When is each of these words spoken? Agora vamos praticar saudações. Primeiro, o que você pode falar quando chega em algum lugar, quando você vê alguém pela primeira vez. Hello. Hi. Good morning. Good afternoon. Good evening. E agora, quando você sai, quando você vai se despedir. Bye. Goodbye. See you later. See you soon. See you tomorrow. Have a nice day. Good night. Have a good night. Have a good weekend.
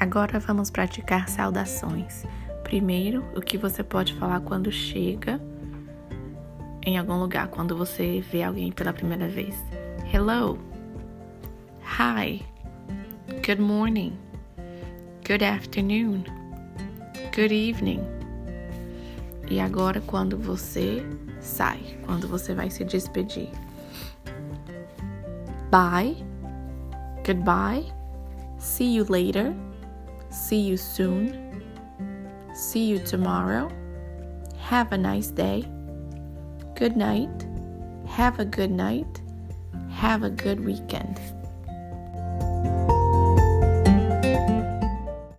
Agora 0.00 0.38
vamos 0.40 0.70
praticar 0.70 1.28
saudações. 1.28 2.24
Primeiro, 2.64 3.22
o 3.36 3.40
que 3.42 3.58
você 3.58 3.84
pode 3.84 4.14
falar 4.14 4.40
quando 4.40 4.72
chega 4.72 5.38
em 6.82 6.96
algum 6.96 7.18
lugar, 7.18 7.48
quando 7.48 7.76
você 7.76 8.24
vê 8.32 8.42
alguém 8.42 8.72
pela 8.72 8.94
primeira 8.94 9.28
vez. 9.28 9.54
Hello. 10.10 10.58
Hi. 11.98 12.42
Good 13.46 13.60
morning. 13.60 14.18
Good 15.28 15.44
afternoon. 15.44 16.24
Good 17.36 17.52
evening. 17.52 18.00
E 19.50 19.60
agora, 19.60 20.00
quando 20.00 20.38
você 20.38 21.04
sai, 21.42 21.98
quando 22.06 22.26
você 22.26 22.54
vai 22.54 22.70
se 22.70 22.86
despedir. 22.86 23.50
Bye. 25.70 26.16
Goodbye. 27.22 27.92
See 28.58 28.96
you 28.96 29.04
later. 29.06 29.54
See 30.30 30.60
you 30.60 30.76
soon. 30.76 31.62
See 32.54 32.84
you 32.84 32.98
tomorrow. 33.00 33.68
Have 34.58 34.92
a 34.92 34.98
nice 34.98 35.28
day. 35.28 35.64
Good 36.76 36.96
night. 36.96 37.46
Have 38.06 38.38
a 38.38 38.44
good 38.44 38.70
night. 38.70 39.20
Have 39.90 40.22
a 40.22 40.30
good 40.30 40.64
weekend. 40.64 41.20